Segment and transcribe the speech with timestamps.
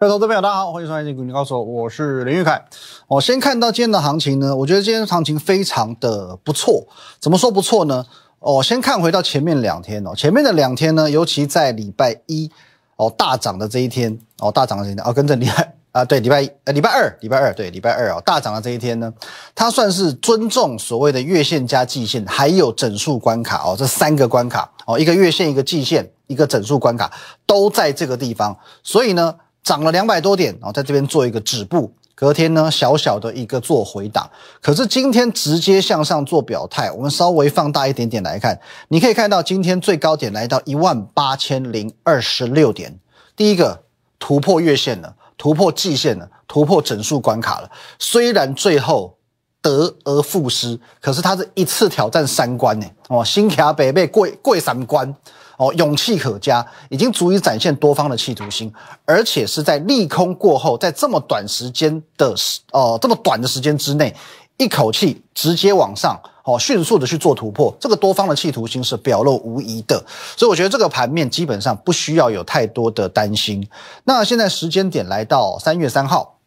[0.00, 2.64] 各位投资朋友，大家好，欢迎收看《金股你告诉我》，是林玉凯。
[3.08, 6.86] 我先看到今天的行情呢，我觉得今天的行情非常的不错。
[7.18, 8.06] 怎么说不错呢？
[8.38, 12.48] 哦，先看回到前面两天哦，前面的两天呢，尤其在礼拜一
[12.94, 19.12] 哦大涨的这一天哦，大涨的这一天哦，跟着礼拜啊，对，礼拜一呃礼拜二，礼拜二对，礼拜二哦大涨的这一天呢，
[19.52, 27.12] 它算是尊重所谓的月线加季线，还有整数关卡哦，这三个关卡哦，一个月线，一个季线，一个整数关卡
[27.44, 29.34] 都在这个地方，所以呢。
[29.68, 34.26] 涨了两百多点，然后在这边做一个止步，隔天呢小小的一个做回档，
[34.62, 36.90] 可是今天直接向上做表态。
[36.90, 42.98] 我们稍微放大一点点来看，你可以看到今天最高点来到一万八千零二十六点，
[43.36, 43.82] 第一个
[44.18, 47.70] 突破月线了，突破季线了，突破整数关卡了。
[47.98, 49.18] 虽然最后
[49.60, 55.14] 得而复失，可是它是一次挑战三关呢，哦，新卡北被跪跪三关。
[55.58, 58.72] 哦，勇气可嘉，已经足以展现多方的企图心，
[59.04, 64.14] 而且是在利空过后，在这么短时间的时，呃，这么短的时间之内，
[64.56, 70.00] 一口气直接往上，哦，迅速的去做突破，这个多方的企图心是表露无遗的，
[70.36, 73.68] 所以我觉得这个盘面基本上不需要有太多的担心。
[74.04, 76.38] 那现在时间点来到三月三号，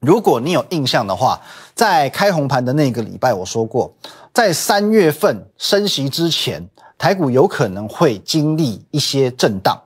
[0.00, 1.38] 如果你有印象的话，
[1.74, 3.92] 在开红盘的那个礼拜，我说过，
[4.32, 6.66] 在三月份升息之前。
[6.98, 9.80] 台股有可能会经历一些震荡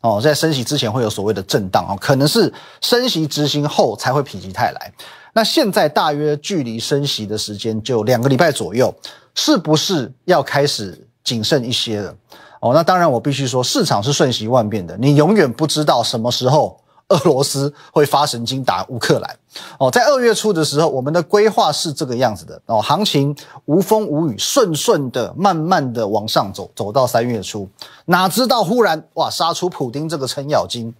[0.00, 4.92] 哦，在升息之前会有所谓的震荡哦，可能是升息执行后才会否极泰来。
[5.32, 8.94] 那现在大约距离升息的时间就两个礼拜左右，
[9.34, 12.14] 是不是要开始谨慎一些了？
[12.60, 16.80] 哦，那当然我必须说，市场是瞬息万变的，你永远不知道什么时候。
[17.08, 19.38] 俄罗斯会发神经打乌克兰。
[19.78, 22.60] 哦，在二月初的时候，我们的规划是这个样子的。
[22.66, 23.34] 哦，行情
[23.66, 27.68] 无风无雨，顺顺的、慢慢的往上走，走到三月初，
[28.06, 30.92] 哪知道忽然哇，杀出普丁这个程咬金，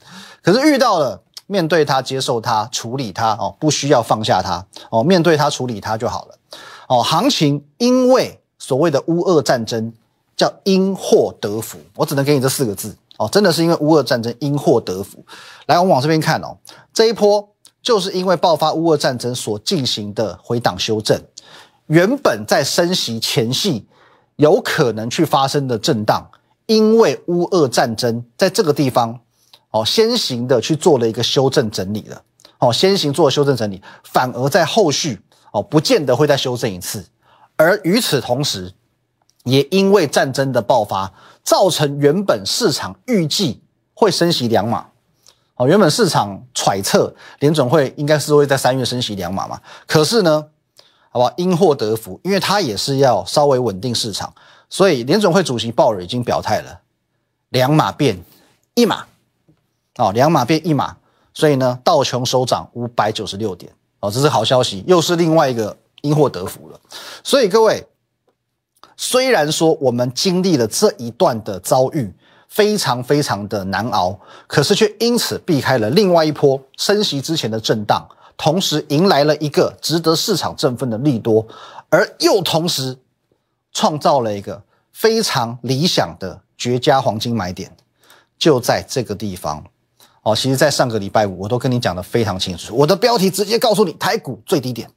[0.43, 6.35] 可是遇到了，面对它、接受它、处理它哦，不需要放下它哦，面对它、处理它就好了。
[6.89, 7.03] 哦。
[7.03, 9.93] 行情因为所谓的乌俄战争
[10.37, 12.95] 叫因祸得福，我只能给你这四个字。
[13.31, 15.25] 真的是因为乌俄战争因祸得福。
[15.67, 16.57] 来，我们往这边看哦，
[16.93, 17.49] 这一波
[17.83, 21.21] 就是因为爆发乌俄战争所进行的回档修正。
[21.87, 23.87] 原本在升息前夕
[24.37, 26.27] 有可能去发生的震荡，
[26.67, 29.21] 因为乌俄战争在这个地方
[29.71, 32.23] 哦，先行的去做了一个修正整理了。
[32.59, 35.21] 哦，先行做了修正整理，反而在后续
[35.53, 37.05] 哦，不见得会再修正一次。
[37.57, 38.73] 而与此同时，
[39.45, 41.13] 也因为战争的爆发。
[41.45, 43.63] 造成原本市场预计
[43.93, 44.87] 会升息两码，
[45.57, 50.47] 哦，原本市场揣测联准会应该是会在三月升息两码嘛，可是呢，
[51.11, 54.35] 好吧，因祸得福，因为他也是要稍微稳定市场，
[54.71, 56.81] 所以联准会主席鲍尔已经表态了，
[57.51, 58.19] 两码变
[58.75, 59.05] 一码，
[59.99, 60.97] 哦，两码变一码，
[61.35, 66.81] 所以呢，道琼收涨五百九十六点，哦，这是好消息，又是另外一个因祸得福了，
[67.23, 67.87] 所以各位。
[68.97, 72.13] 虽然说我们经历了这一段的遭遇，
[72.49, 78.07] 非常非常的难熬，可是却因此避开了另外一波升息之前的震荡，
[78.37, 81.45] 同时迎来了一个值得市场振奋的利多，
[81.89, 82.97] 而又同时
[83.73, 84.63] 创造了一个
[84.93, 87.77] 非常理想的绝佳黄金买点，
[88.39, 89.65] 就在这个地方。
[90.23, 94.89] 哦，其实，在上个礼拜五，我都跟你讲的非常清楚，我的标题直接告诉你，台股最低点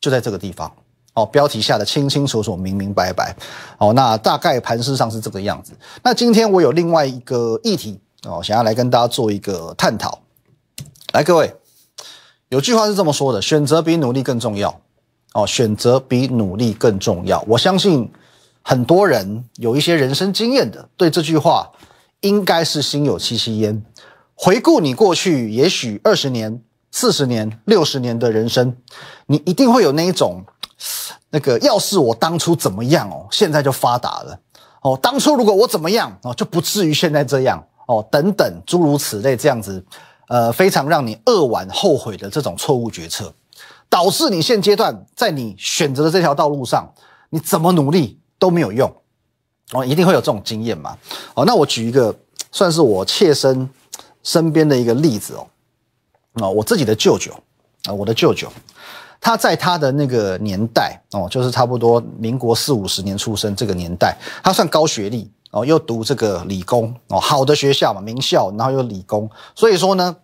[0.00, 0.72] 就在这个地方。
[1.14, 3.34] 哦，标题下的清清楚楚、明明白白。
[3.78, 5.72] 哦，那大概盘势上是这个样子。
[6.02, 10.20] 那今天我有另外一个议题哦，想要来跟大家做一个探讨。
[11.12, 11.54] 来，各位，
[12.48, 14.80] 有句话是这么说的：选择比努力更重要。
[15.34, 17.44] 哦，选择比努力更重要。
[17.46, 18.10] 我相信
[18.62, 21.70] 很多人有一些人生经验的，对这句话
[22.22, 23.84] 应该是心有戚戚焉。
[24.34, 26.60] 回顾你过去，也许二十年、
[26.90, 28.76] 四十年、六十年的人生，
[29.26, 30.44] 你一定会有那一种。
[31.36, 34.38] 那个，要是我当初怎么样哦，现在就发达了
[34.82, 34.96] 哦。
[35.02, 38.06] 当初如果我怎么样哦，就不至于现在这样哦。
[38.08, 39.84] 等等，诸如此类这样子，
[40.28, 43.34] 呃，非常让你扼腕后悔的这种错误决策，
[43.88, 46.88] 导致你现阶段在你选择的这条道路上，
[47.30, 48.88] 你怎么努力都没有用
[49.72, 49.84] 哦。
[49.84, 50.96] 一定会有这种经验嘛？
[51.34, 52.14] 哦，那我举一个
[52.52, 53.68] 算是我切身
[54.22, 55.44] 身边的一个例子哦。
[56.34, 57.32] 啊，我自己的舅舅
[57.86, 58.48] 啊，我的舅舅。
[59.24, 70.14] 他在他的那个年代哦，就是差不多民国四五十年出生这个年代，他算高学历哦，又读这个理工哦，好的学校嘛，名校，然后又理工，所以说呢，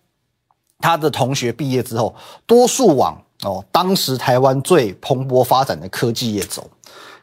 [0.80, 2.14] 他的同学毕业之后，
[2.44, 6.68] 多数往哦当时台湾最蓬勃发展的科技业走。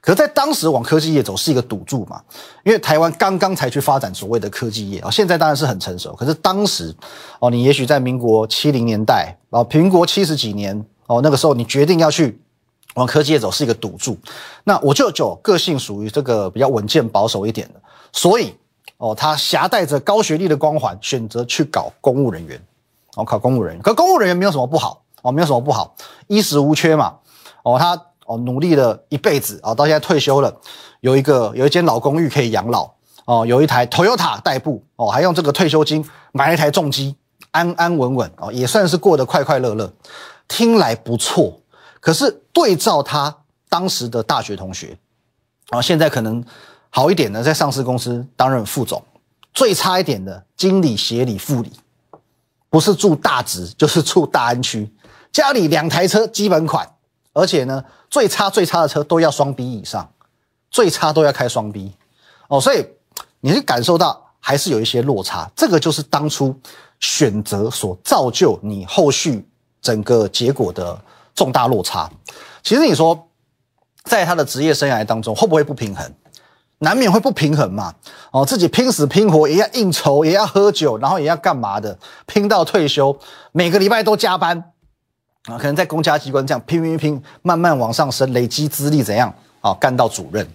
[0.01, 2.19] 可在当时往科技业走是一个赌注嘛，
[2.63, 6.15] 因为台湾刚刚才去发展所谓的科技业啊，现在当然是很成熟。
[6.15, 6.95] 可是当时
[7.39, 12.39] 哦，你也许在民国七零年代啊，民国七十几年哦，那个时候你决定要去
[12.93, 14.17] 往科技业走是一个赌注。
[14.63, 17.81] 那我舅舅个性属于这个比较稳健保守一点的，
[18.13, 18.53] 所以
[18.97, 22.61] 哦，他携带着高学历的光环，选择去搞公务人员，
[23.15, 23.81] 哦，考公务人员。
[23.81, 25.95] 可公务人员没有什么不好哦，没有什么不好，
[26.27, 27.15] 衣食无缺嘛。
[27.63, 27.99] 哦，他。
[28.29, 30.53] 哦，努力了一辈子啊，到现在退休了，
[30.99, 32.91] 有一个有一间老公寓可以养老
[33.23, 37.15] 哦，有一台 Toyota 代步哦，还用这个退休金买了一台重机，
[37.51, 39.89] 安安稳稳哦，也算是过得快快乐乐，
[40.47, 41.59] 听来不错。
[41.99, 43.35] 可是对照他
[43.69, 44.97] 当时的大学同学，
[45.69, 46.43] 啊，现在可能
[46.89, 49.03] 好一点的，在上市公司担任副总，
[49.53, 51.71] 最差一点的经理、协理、副理，
[52.69, 54.89] 不是住大直 就是住大安区，
[55.31, 56.89] 家里两台车基本款。
[57.33, 60.11] 而且呢，最差最差的车都要双 B 以上，
[60.71, 61.93] 最差都要开双 B，
[62.47, 62.83] 哦，所以
[63.41, 66.59] 你是感受到还是有一些落差，这个就是当初
[66.99, 69.47] 选择所造就你后续
[69.87, 70.99] 整个结果的
[71.33, 72.11] 重大落差。
[72.61, 73.29] 其实你说，
[74.03, 76.13] 在他的职业生涯当中，会不会不平衡？
[76.79, 77.95] 难免会不平衡嘛，
[78.31, 83.17] 哦，自己拼死拼活也要应酬，也要喝酒，然后也要干嘛的，拼到退休，
[83.53, 84.61] 每个礼拜都加班。
[85.45, 89.73] 啊，可能在公家机关这样拼拼拼，慢慢往上升，累积资历怎样啊？
[89.79, 90.45] 干到主任，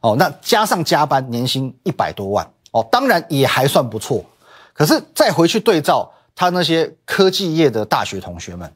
[0.00, 4.24] 哦，那加上加班，年薪一百多万，哦，当然也还算不错。
[4.72, 8.70] 可是再回去对照他那些科技业的大学同学们，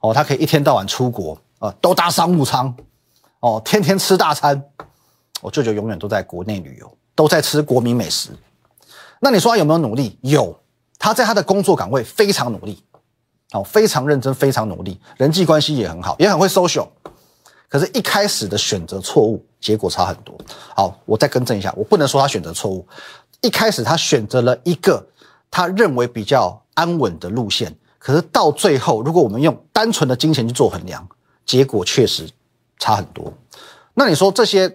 [0.00, 2.74] 哦，他可以一天到晚出国，啊，都搭商务舱，
[3.40, 4.62] 哦，天天吃大餐。
[5.40, 8.30] 我舅舅永远都在国内旅游，都在吃国民美食。
[9.20, 10.18] 那你说他有没有努力？
[10.22, 10.58] 有，
[10.98, 12.82] 他在他的工作岗位非常努力。
[13.52, 16.88] 哦，非常认真，非常努力，人际关系也很好，也很会 social。
[17.68, 20.36] 可是，一开始的选择错误，结果差很多。
[20.74, 22.84] 好，我再更正一下，我不能说他选择错误。
[23.42, 25.06] 一开始他选择了一个
[25.54, 31.06] 他认为比较安稳的路线，可是到最后，如果我们用单纯的金钱去做衡量，
[31.46, 32.28] 结果确实
[32.76, 33.32] 差很多。
[33.94, 34.66] 那你说这些，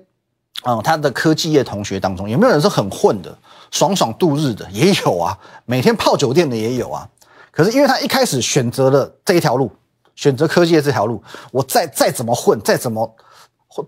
[0.64, 3.38] 嗯，他的科技业同学当中，有没有人是很混的，
[3.72, 4.72] 爽爽度日的？
[4.72, 7.06] 也有啊，每天泡酒店的也有啊。
[7.52, 9.70] 可是因为他一开始选择了这一条路，
[10.16, 11.22] 选择科技业这条路，
[11.52, 13.14] 我再再怎么混，再怎么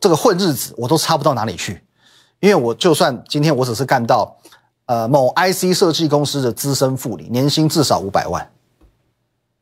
[0.02, 1.82] 这个混日子，我都差不到哪里去。
[2.42, 4.36] 因为我就算今天我只是干到
[4.92, 8.52] 呃某 IC 设计公司的资深副理，年薪至少五百万，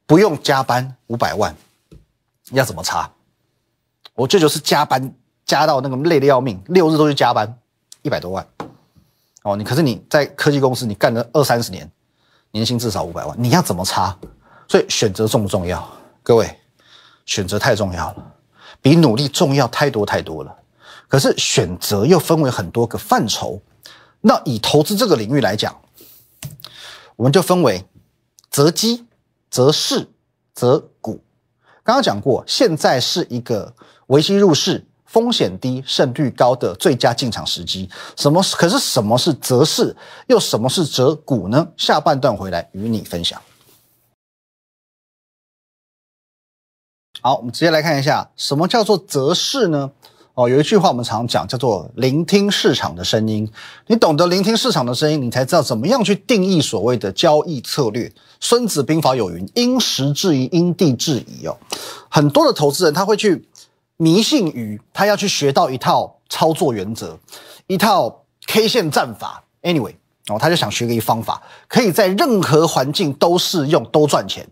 [0.07, 1.55] 不用加班五百万，
[2.49, 3.11] 要怎么差？
[4.15, 5.13] 我舅舅是加班
[5.45, 7.59] 加到那个累得要命，六日都去加班，
[8.01, 8.43] 一百多万。
[9.43, 11.87] 哦，你可是你在科技公司你干了二三十年。
[12.49, 14.17] 年薪至少五百万，你要怎么差？
[14.67, 15.87] 所以选择重不重要？
[16.23, 16.59] 各位，
[17.27, 18.33] 选择太重要了，
[18.81, 20.55] 比努力重要太多太多了。
[21.07, 23.61] 可是选择又分为很多个范畴。
[24.21, 25.81] 那以投资这个领域来讲，
[27.15, 27.85] 我们就分为
[28.49, 29.05] 择机、
[29.49, 30.09] 择市、
[30.53, 31.23] 择股。
[31.83, 33.75] 刚刚讲过，现在是一个
[34.07, 34.85] 维期入市。
[35.09, 38.43] 风险低、胜率高的最佳进场时机，什么？
[38.43, 41.67] 可是什么是择市，又什么是择股呢？
[41.75, 43.41] 下半段回来与你分享。
[47.23, 49.91] 好，我们直接来看一下，什么叫做择市呢？
[50.39, 53.45] 哦，有一句话我们常讲，叫做聆听市场的声音。
[53.87, 58.09] 你懂得聆听市场的声音，你才知道怎么样去定义所谓的交易策略。
[58.39, 61.45] 孙子兵法有云：因时制宜，因地制宜。
[61.45, 61.57] 哦，
[62.09, 63.45] 很多的投资人他会去。
[64.01, 67.19] 迷信于他要去学到一套操作原则，
[67.67, 69.43] 一套 K 线战法。
[69.61, 69.93] Anyway，
[70.29, 74.47] 哦，他就想学个一方法，可以在任何环境都适用，都赚钱，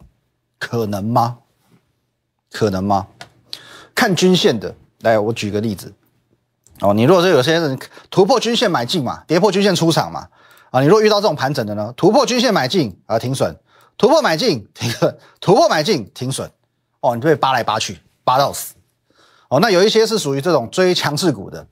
[0.59, 1.37] 可能吗？
[2.51, 3.07] 可能吗？
[3.95, 5.93] 看均线的，来，我举个例子。
[6.79, 7.79] 哦，你如果说有些人
[8.11, 10.27] 突破均线买进嘛，跌破均线出场嘛，
[10.69, 13.55] 啊，你如果遇到这种盘整的呢，突破均线买进啊停损，
[13.97, 16.49] 突破买进停损，突破买进停损，
[16.99, 18.75] 哦，你就被扒来扒去，扒到死。
[19.49, 21.65] 哦，那有一些是属于这种追强势股的，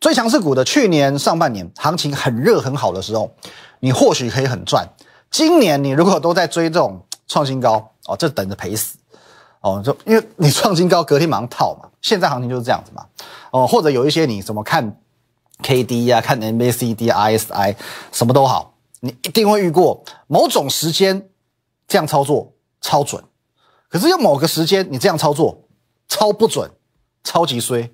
[0.00, 3.34] 追强势股的，去年上半年行情很热很好的时候，
[3.80, 4.86] 你或许可以很赚。
[5.30, 8.98] 今年你如果都在追这种创新高，哦，这等着赔死。
[9.60, 11.88] 哦，就因为你创新高，隔天马上套嘛。
[12.02, 13.04] 现在行情就是这样子嘛。
[13.50, 15.00] 哦，或者有一些你怎么看
[15.62, 17.76] K D 呀，看 M A C D、I S I，
[18.12, 21.28] 什么都好，你一定会遇过某种时间
[21.88, 23.22] 这样操作超准，
[23.88, 25.58] 可是用某个时间你这样操作
[26.08, 26.70] 超不准。
[27.28, 27.90] 超级衰，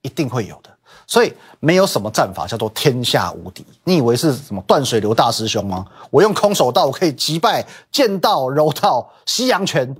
[0.00, 0.70] 一定会有的，
[1.06, 1.30] 所以
[1.60, 3.62] 没有什么战法叫做天下无敌。
[3.84, 5.84] 你以为是什么断水流大师兄吗？
[6.10, 9.94] 我用空手道我可以击败剑道、柔道、西洋拳，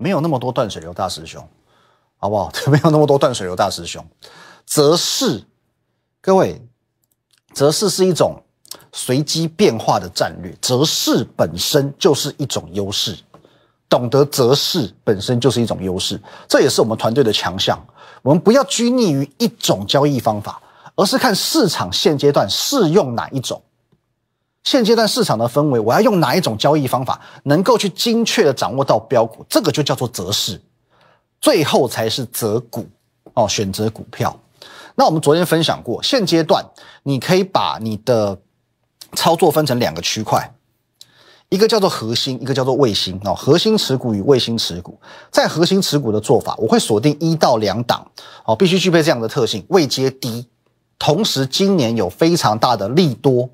[0.00, 1.46] 没有那么多断水流大师兄，
[2.16, 2.50] 好不好？
[2.72, 4.02] 没有那么多断水流大师兄，
[4.64, 5.44] 择势，
[6.22, 6.58] 各位，
[7.52, 8.42] 择势是一种
[8.92, 13.14] 随机变化的战略，择势本身就是一种优势，
[13.90, 17.78] 懂得择势本身就是一种优势，这也是我们团队的强项。
[18.22, 20.62] 我们不要拘泥于一种交易方法，
[20.94, 23.62] 而是看市场现阶段适用哪一种。
[24.62, 30.60] 现阶段市场的氛围，我要用哪一种交易方法，能够去精确的掌握到标股，这个就叫做择势，
[31.40, 32.86] 最后才是择股
[33.34, 34.38] 哦，选择股票。
[34.96, 36.62] 那我们昨天分享过，现阶段
[37.04, 38.38] 你可以把你的
[39.14, 40.52] 操作分成两个区块，
[41.48, 43.34] 一个叫做核心，一个叫做卫星哦。
[43.34, 45.00] 核心持股与卫星持股，
[45.30, 48.06] 在核心持股的做法，我会锁定一到两档
[48.44, 50.46] 哦，必须具备这样的特性，位阶低，
[50.98, 53.48] 同时今年有非常大的利多。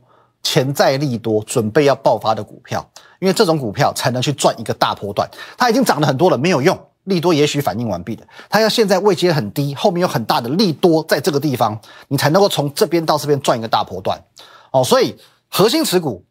[0.49, 2.89] 潜在利多准备要爆发的股票，
[3.19, 5.29] 因为这种股票才能去赚一个大波段。
[5.59, 8.25] 它已经涨了很多了，没有用，利多也许反应完毕了。
[8.49, 11.77] 它要现在位阶很低，后面有很大的利多在这个地方，
[12.07, 14.23] 你才能够从这边到这边赚一个大波段。
[14.71, 15.17] 哦，所以
[15.49, 16.25] 核心持股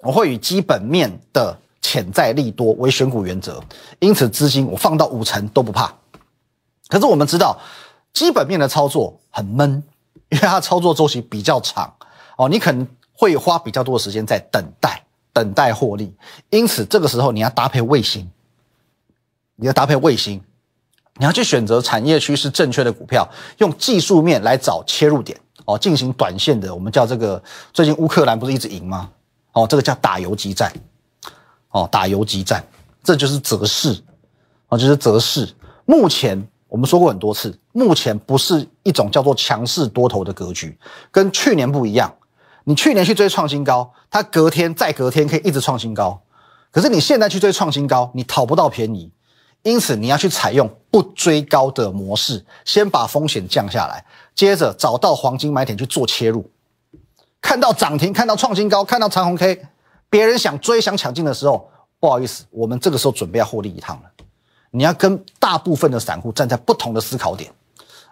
[0.00, 3.58] 我会以基本面的潜在利多为选股原则，
[4.00, 5.90] 因此资金我放到五成都不怕。
[6.88, 7.58] 可是我们知道
[8.12, 9.82] 基本面的操作很闷，
[10.28, 11.94] 因为它操作周期比较长。
[12.36, 12.86] 哦，你可能。
[13.16, 16.14] 会花比较多的时间在等待，等待获利。
[16.50, 18.30] 因此，这个时候你要搭配卫星，
[19.56, 20.40] 你要搭配卫星，
[21.16, 23.26] 你要去选择产业趋势正确的股票，
[23.58, 26.74] 用技术面来找切入点哦，进行短线的。
[26.74, 27.42] 我们叫这个，
[27.72, 29.10] 最近乌克兰不是一直赢吗？
[29.52, 30.70] 哦，这个叫打游击战，
[31.70, 32.62] 哦，打游击战，
[33.02, 33.98] 这就是择势，
[34.68, 35.48] 哦，就是择势。
[35.86, 40.76] 目前我们说过很多次，目前不是一种叫做强势多头的格局，
[41.10, 42.14] 跟去年不一样。
[42.68, 46.20] 你去年去追创新高，它隔天再隔天可以一直创新高，
[46.72, 49.08] 可是你现在去追创新高，你讨不到便宜，
[49.62, 54.04] 因此你要去采用不追高的模式，先把风险降下来，
[54.34, 56.50] 接着找到黄金买点去做切入。
[57.40, 59.64] 看到涨停，看到创新高，看到长红 K，
[60.10, 61.70] 别人想追想抢进的时候，
[62.00, 64.10] 不好意思，我们这个时候准备要获利一趟了。
[64.72, 67.48] 你要跟大部分的散户站在不同的思考点，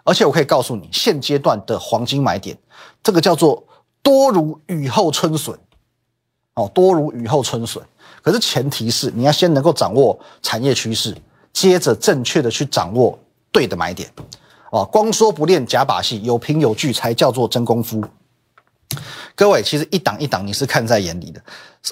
[0.05, 2.57] 而且我可以告诉你，现阶段的黄金买点，
[3.03, 3.61] 这个叫做。
[4.05, 5.57] 多如雨后春笋，
[6.53, 7.81] 哦，多如雨后春笋。
[8.21, 11.15] 可是前提是你要先能够掌握产业趋势，
[11.51, 13.17] 接着正确的去掌握
[13.51, 14.07] 对的买点，
[14.71, 18.03] 哦，光说不练假把戏，有凭有据才叫做真功夫。
[19.33, 21.41] 各位，其实一档一档你是看在眼里的。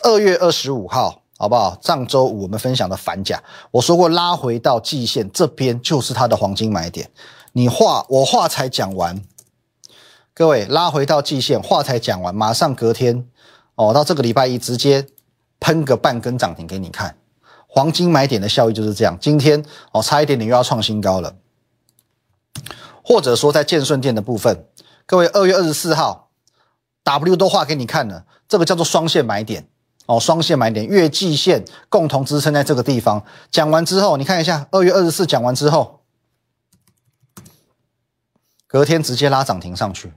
[0.04, 1.76] 二月二十五号，好不好？
[1.82, 3.42] 上周五我们分享的反甲，
[3.72, 7.10] 我说过拉回到季线这边就是它的黄金买点。
[7.54, 9.20] 你话我话才讲完。
[10.36, 13.28] 各位拉回到季线，话才讲完，马上隔天
[13.76, 15.08] 哦，到这个礼拜一直接
[15.60, 17.16] 喷个半根涨停给你看，
[17.68, 19.16] 黄金买点的效益就是这样。
[19.22, 21.36] 今天哦，差一点点又要创新高了，
[23.04, 24.66] 或者说在建顺店的部分，
[25.06, 26.32] 各位二月二十四号
[27.04, 29.68] W 都画给你看了，这个叫做双线买点
[30.08, 33.24] 哦，双线买点月季线共同支撑在这个地方。
[33.52, 36.02] 讲完之后，你看一下二月二十四讲完之后，
[38.66, 40.12] 隔天直接拉涨停上去。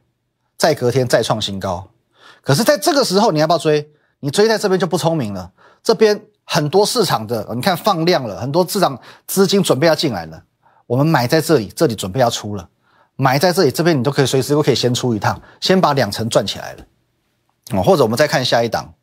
[0.56, 1.90] 再隔天再创新高，
[2.42, 3.90] 可是在这个时候你要不要追？
[4.20, 5.52] 你追在这边就不聪明了。
[5.82, 10.42] 这边很多市场的，你看放量了，很多市场资金准备要进来了。
[10.86, 12.68] 我们买在这里，这里准备要出了，
[13.16, 16.84] 买在这里，这边你都可以随时都可以先出一趟，先把两层赚起来了。
[17.72, 18.94] 哦，或者我们再看下一档，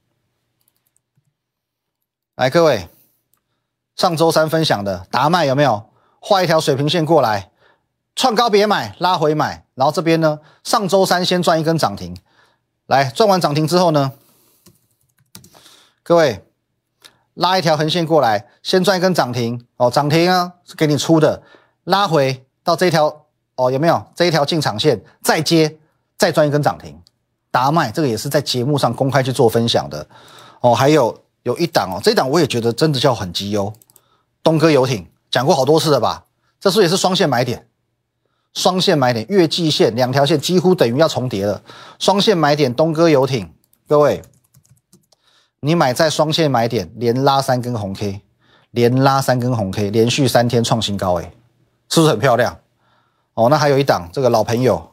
[2.36, 2.90] 来各位，
[3.96, 7.52] 上周三分享的达麦有没有画一条水平线过来？
[8.16, 12.16] 创高别买，拉回买，然后这边呢，上周三先赚一根涨停，
[12.88, 14.12] 来赚完涨停之后呢，
[16.04, 16.46] 各位
[17.34, 19.66] 拉一条横线过来，先赚一根涨停。
[19.78, 21.42] 哦，涨停啊是给你出的，
[21.86, 23.26] 拉回到这条
[23.56, 24.06] 哦有没有？
[24.14, 25.80] 这一条进场线，再接
[26.18, 27.02] 再赚一根涨停，
[27.50, 30.08] 达麦这个也是在节目上公开去做分享的。
[30.62, 33.74] 哦，还有有一档哦，这一档我也觉得真的叫很绩优，
[34.44, 36.26] 东哥游艇讲过好多次了吧，
[36.60, 37.68] 这是也是双线买点。
[38.54, 41.62] 双线买点，月季线两条线几乎等于要重叠了。
[41.98, 43.52] 双线买点，东哥游艇，
[43.88, 44.22] 各位，
[45.62, 48.22] 你买在双线买点，连拉三根红 K，
[48.72, 51.34] 连拉三根红 K，连续三天创新高，哎，
[51.90, 52.60] 是不是很漂亮？
[53.34, 54.92] 哦，那还有一档，这个老朋友，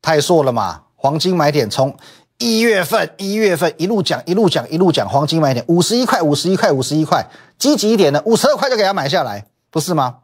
[0.00, 0.84] 太硕了嘛？
[0.96, 1.94] 黄金买点，从
[2.38, 10.20] 一月份一月份一路讲一路讲一路讲，黄金买点五十一块五十一块五十一块，积极一点的五十二块就给他买下来，不是吗？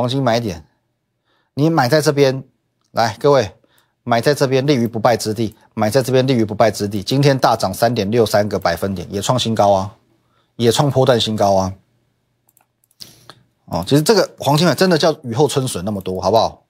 [0.00, 0.64] 黄金买点，
[1.52, 2.42] 你买在这边，
[2.92, 3.52] 来各位，
[4.02, 7.02] 买在这边立于不败之地，买在这边立于不败之地。
[7.02, 9.94] 今天大涨三点六三个百分点，也创新高啊，
[10.56, 11.74] 也创破断新高啊。
[13.66, 16.64] 哦，其实这个黄金海真的叫雨后春笋那么多，好不好？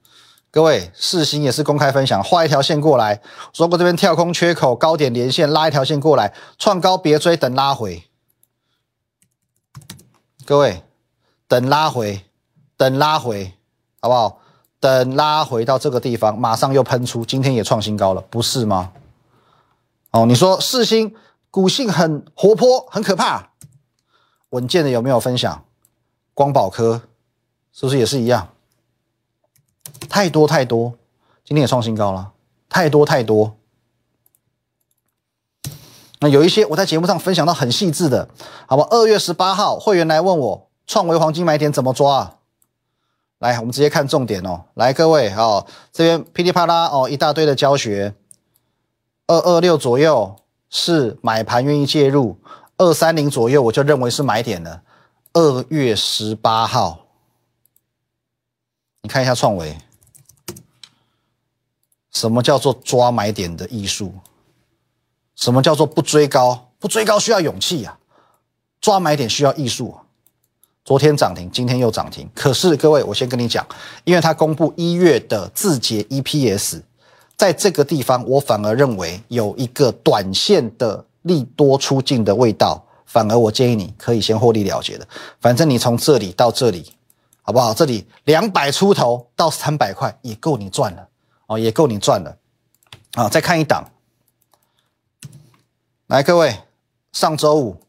[0.51, 3.21] 各位，四星也是公开分享，画一条线过来，
[3.53, 8.03] 说过这边跳空缺口，高点连线拉一条线过来，创高别追，等拉回。
[10.45, 10.83] 各位，
[11.47, 12.25] 等拉回，
[12.81, 13.53] 等拉回，
[14.01, 14.39] 好不好？
[14.79, 18.91] 等拉回到这个地方，马上又喷出，今天也创新高了，不是吗？
[20.09, 21.15] 哦，你说四新
[21.51, 23.51] 股性很活泼，很可怕，
[24.49, 25.63] 稳健的有没有分享？
[26.33, 27.03] 光宝科
[27.71, 28.49] 是不是也是一样？
[30.09, 30.95] 太多太多，
[31.45, 32.31] 今天也创新高了，
[32.67, 33.57] 太多太多。
[36.21, 38.27] 那有一些我在节目上分享到很细致的，
[38.65, 38.87] 好吧？
[38.89, 42.37] 二月十八号会员来问我创维黄金买点怎么抓啊？
[43.41, 44.63] 来，我们直接看重点哦。
[44.75, 48.13] 来，各位哦，这边噼里啪啦哦，一大堆的教学。
[49.25, 50.35] 二二六左右
[50.69, 52.37] 是买盘愿意介入，
[52.77, 54.83] 二三零左右我就认为是买点了。
[55.33, 57.07] 二月十八号，
[59.01, 59.75] 你看一下创维，
[62.11, 64.13] 什么叫做抓买点的艺术？
[65.35, 66.73] 什么叫做不追高？
[66.77, 67.97] 不追高需要勇气啊！
[68.79, 70.00] 抓买点需要艺术啊！
[70.83, 72.29] 昨天涨停，今天又涨停。
[72.33, 73.65] 可是各位，我先跟你讲，
[74.03, 76.81] 因为它公布一月的字节 EPS，
[77.37, 82.85] 在这个地方，我反而认为有一个短线的利多出尽的味道。
[83.05, 85.05] 反而我建议你可以先获利了结的，
[85.41, 86.93] 反正你从这里到这里，
[87.41, 87.73] 好不好？
[87.73, 91.05] 这里两百出头到三百块也够你赚了
[91.47, 92.37] 哦，也够你赚了
[93.15, 93.27] 啊！
[93.27, 93.91] 再看一档，
[96.07, 96.57] 来各位，
[97.11, 97.81] 上周五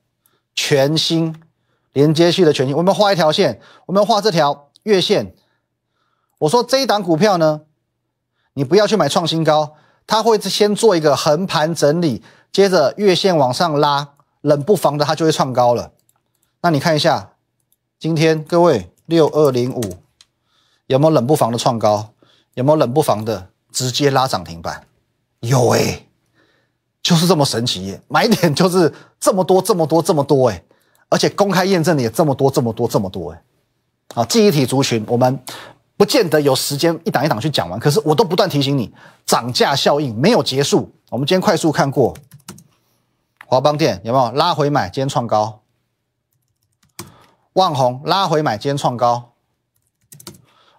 [0.56, 1.40] 全新
[1.92, 5.34] 连接器的全新，我们画一条线，我们画这条月线。
[6.38, 7.62] 我说这一档股票呢，
[8.54, 9.74] 你不要去买创新高，
[10.06, 12.22] 它会先做一个横盘整理，
[12.52, 14.14] 接着月线往上拉。
[14.42, 15.92] 冷不防的，它就会创高了。
[16.62, 17.34] 那你看一下，
[18.00, 19.80] 今天各位六二零五
[20.88, 22.12] 有没有冷不防的创高？
[22.54, 24.84] 有没有冷不防的直接拉涨停板？
[25.38, 26.08] 有哎，
[27.00, 30.64] 就是这么神奇，买点就是这么多这么多这么多哎，
[31.12, 33.42] 而且公开验证的也这么多这么多这么多哎。
[34.14, 35.38] 啊，记忆体族群我们
[35.98, 38.90] 不见得有时间一档一档去讲完，可是我都不断提醒你，
[39.26, 40.90] 涨价效应没有结束。
[41.10, 42.16] 我们今天快速看过。
[43.46, 44.88] 华邦电有没有拉回买？
[44.88, 45.60] 今天创高。
[47.52, 49.34] 万宏拉回买，今天创高。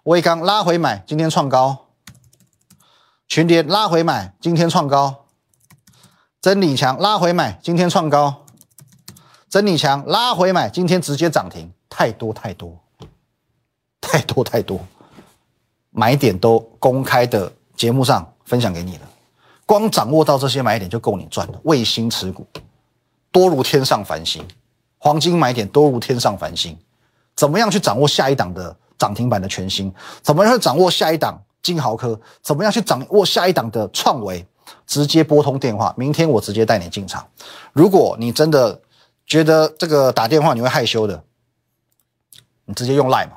[0.02, 1.86] 威刚拉回买，今天创高。
[3.28, 5.26] 群联拉回买，今天创高。
[6.42, 8.43] 真理强拉回买，今天创高。
[9.54, 11.70] 真理强拉回买，今天直接涨停。
[11.88, 12.76] 太多太多，
[14.00, 14.80] 太多太多，
[15.90, 19.02] 买点都公开的节目上分享给你了。
[19.64, 21.60] 光掌握到这些买点就够你赚了。
[21.62, 22.44] 卫星持股
[23.30, 24.44] 多如天上繁星，
[24.98, 26.76] 黄金买点多如天上繁星。
[27.36, 29.94] 怎么样去掌握下一档的涨停板的全新？
[30.20, 32.20] 怎么样去掌握下一档金豪科？
[32.42, 34.44] 怎么样去掌握下一档的创维？
[34.86, 37.24] 直接拨通电话，明天我直接带你进场。
[37.72, 38.80] 如果你真的
[39.26, 41.22] 觉得这个打电话你会害羞的，
[42.64, 43.36] 你直接用 Line 嘛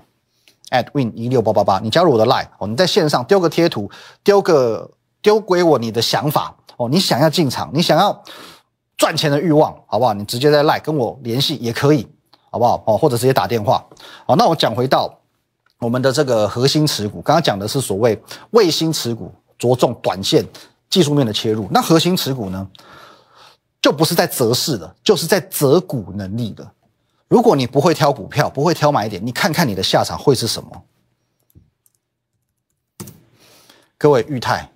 [0.72, 3.90] ，at win 一六八八八，你加入我的 Line 哦，你在线上丢个贴图，
[4.24, 4.92] 丢个。
[5.20, 8.24] 丢给我你的想法哦，你想要进场，你想要
[8.96, 10.14] 赚钱的欲望，好不好？
[10.14, 12.08] 你直接在 Line 跟我联系也可以，
[12.50, 12.82] 好不好？
[12.86, 13.84] 哦，或者直接打电话。
[14.26, 15.20] 好，那我讲回到
[15.80, 18.18] 我们的这个核心持股，刚刚讲的是所谓
[18.52, 20.46] 卫星持股，着重短线
[20.88, 21.68] 技术面的切入。
[21.72, 22.66] 那核心持股呢，
[23.82, 26.72] 就不是在择势的，就是在择股能力的。
[27.28, 30.84] 如果你不会挑股票，不会挑买点，你看看你的下场会是什么？
[33.98, 34.72] 各位裕泰。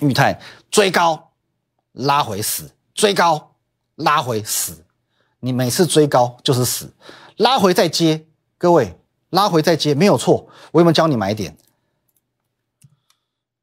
[0.00, 0.40] 裕泰
[0.72, 1.30] 追高
[1.92, 3.54] 拉回死，追高
[3.94, 4.84] 拉回死，
[5.38, 6.92] 你每次追高就是死，
[7.36, 8.26] 拉回再接，
[8.58, 8.98] 各位
[9.30, 10.48] 拉回再接没有错。
[10.72, 11.56] 我有没有教你买点？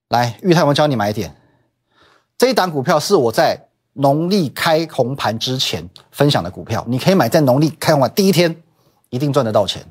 [0.08, 1.36] 来，裕泰，我教你买点。
[2.38, 8.64] 这一档股票是我在农历开红盘之前分享的股票，你可以买在农历开红盘第一天，
[9.10, 9.86] 一定赚得到钱。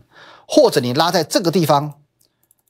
[0.47, 1.95] 或者你拉在这个地方。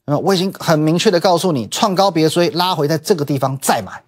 [0.07, 4.03] 那我已经很明确的告诉你，创高别追，拉回在这个地方再买。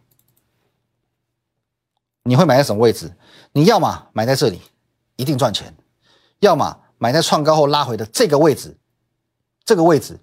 [2.25, 3.15] 你会买在什么位置？
[3.53, 4.61] 你要么买在这里，
[5.17, 5.69] 一定赚钱；
[6.41, 8.77] 要么买在创高后拉回的这个位置，
[9.65, 10.19] 这个位置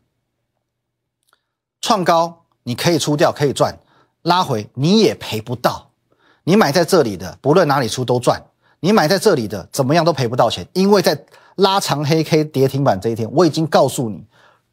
[1.79, 3.79] 创高你可以出掉可以赚，
[4.23, 5.88] 拉回你也赔不到。
[6.43, 8.39] 你买在这里的，不论哪里出都赚；
[8.79, 11.25] 你买在这里的，怎么样都赔不到钱，因为在
[11.55, 14.25] 拉长黑 K 跌停板这一天，我已经告诉你。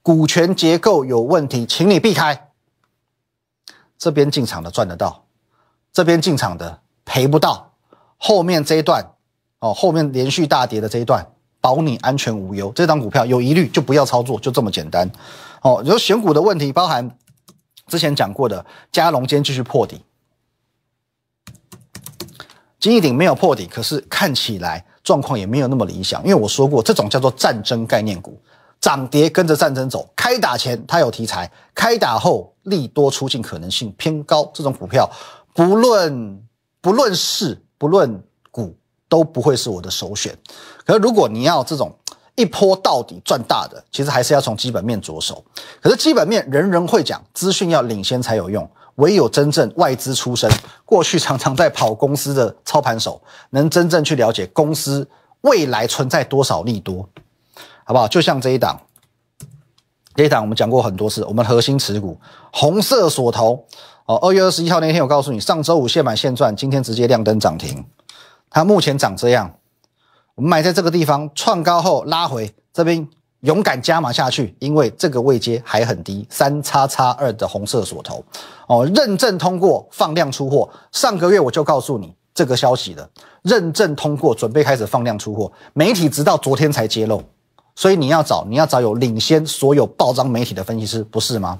[0.02, 2.50] 股权结构有问题，请你避开。
[3.98, 5.24] 这边进场的赚得到，
[5.92, 7.72] 这边进场的赔不到。
[8.16, 9.04] 后面这一段，
[9.58, 11.26] 哦，后面连续大跌的这一段，
[11.60, 12.70] 保你安全无忧。
[12.72, 15.10] 这张股票有疑虑就不要操作，就这么简单。
[15.62, 17.18] 哦，有选股的问题，包含
[17.88, 20.00] 之前讲过的加龙今天继续破底，
[22.78, 26.22] 金一鼎没有破底，可是看起来状况也没有那么理想。
[26.22, 28.38] 因为我说过，这种叫做战争概念股，
[28.80, 30.08] 涨跌跟着战争走。
[30.14, 34.50] 开打前它有题材，开打后利多出尽可能性偏高。
[34.52, 35.10] 这种股票
[35.54, 36.40] 不论
[36.82, 38.76] 不论市不论股
[39.08, 40.36] 都不会是我的首选。
[40.84, 41.90] 可是如果你要这种
[42.34, 45.42] 一波到底赚大的，其实还是要从基本面着手。
[45.80, 48.68] 可是基本面人人会讲，资讯要领先才有用。
[48.96, 50.50] 唯有真正外资出身，
[50.84, 55.08] 过去常常在跑公司的操盘手，能真正去了解公司
[55.42, 57.08] 未来存在多少利多，
[57.84, 58.08] 好不好？
[58.08, 58.80] 就像这一档，
[60.14, 62.18] 这一档我们讲过很多次，我们核心持股
[62.52, 63.66] 红色锁头
[64.06, 64.16] 哦。
[64.16, 67.84] 二月二十一号那天，我告诉你，上周五现买现赚，今天直接亮灯涨停。
[68.48, 69.56] 它目前涨这样，
[70.36, 73.08] 我们买在这个地方创高后拉回这边。
[73.40, 78.24] 勇敢加码下去，因为这个位阶还很低，三叉叉二的红色锁头
[78.66, 80.68] 哦，认证通过放量出货。
[80.90, 83.08] 上个月我就告诉你这个消息了，
[83.42, 85.52] 认证通过，准备开始放量出货。
[85.74, 87.22] 媒体直到昨天才揭露，
[87.76, 91.58] 所以你要找你要找有领先所有报章媒体的分析师，不是吗？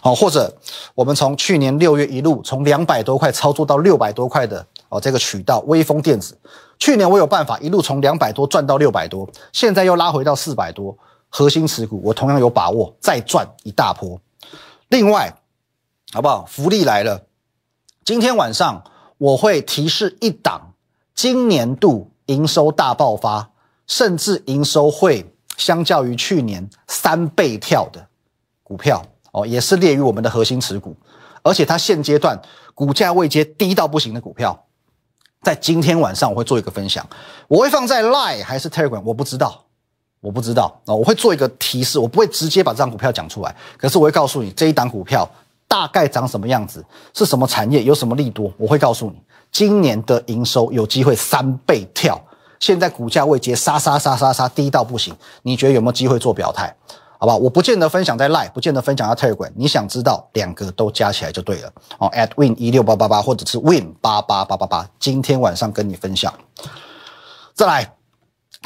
[0.00, 0.54] 好，或者
[0.94, 6.38] 我们从去年六月一路从两百多块操作到六百多块的哦，这个渠道微风电子，
[6.78, 10.96] 去年我有办法一路从两百多赚到六百多，现在又拉回到四百多。
[11.38, 14.18] 核心持股，我同样有把握再赚一大波。
[14.88, 15.30] 另外，
[16.10, 16.46] 好不好？
[16.46, 17.26] 福利来了，
[18.06, 18.82] 今天晚上
[19.18, 20.72] 我会提示一档
[21.14, 23.50] 今年度营收大爆发，
[23.86, 28.08] 甚至营收会相较于去年三倍跳的
[28.62, 30.96] 股票哦，也是列于我们的核心持股，
[31.42, 32.40] 而且它现阶段
[32.74, 34.64] 股价位阶低到不行的股票，
[35.42, 37.06] 在今天晚上我会做一个分享，
[37.46, 39.65] 我会放在 Line 还是 Telegram，我不知道。
[40.20, 45.28] 我不知道啊，我会做一个提示，我不会直接把这张股票讲出来，可是我会告诉你这一档股票
[45.68, 49.16] 大概长什么样子，是什么产业，有什么利多，我会告诉你，
[49.52, 52.20] 今年的营收有机会三倍跳，
[52.58, 56.74] 现在股价位阶杀杀杀杀杀低到不行，你觉得有没有机会做表态？
[57.18, 66.32] 好吧，我不见得分享在 Line，不见得分享在 Telegram，你想知道两个都加起来就对了哦，at win 一六八八八或者是 win 八八八八八，今天晚上跟你分享，
[67.54, 67.92] 再来。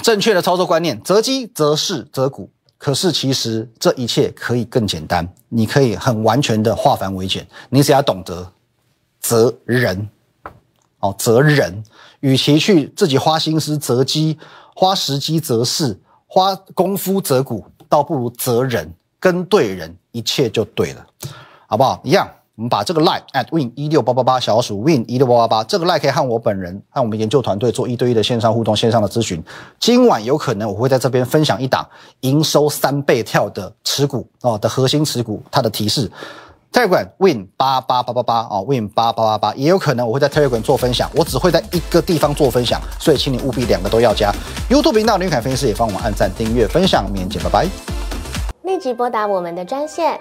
[0.02, 2.50] 正确的操作观念，择机择势择股。
[2.78, 7.46] 可是其实这一切可以更简单，你可以很完全的化繁为简。
[7.68, 8.50] 你只要懂得
[9.20, 10.08] 择人，
[11.00, 11.84] 哦，择人。
[12.20, 14.38] 与其去自己花心思择机、
[14.74, 21.06] 花时机择势、花功夫择股，倒不如择人，跟对人，一切就对了，
[21.66, 22.00] 好不好？
[22.04, 22.28] 一样。
[22.60, 29.42] 我们把这个 line at win 一六八八八小鼠 win 一六八八八这个 line 可以和我本人和我们研究团队做一对一的线上互动、线上的咨询。
[29.78, 31.88] 今晚有可能我会在这边分享一档
[32.20, 36.10] 营收三倍跳的持股哦的核心持股，它的提示。
[36.70, 44.30] Telegram win 八八八八八哦 win 八八八八，也有可能我会在 Telegram 做分享，我只会在一个地方做分享，所以请你务必两个都要加。
[44.68, 47.66] YouTube 频道林凯分析师也帮我们按赞、订阅、分享，明天见，拜拜。
[48.64, 50.20] 立即拨打我们的专线。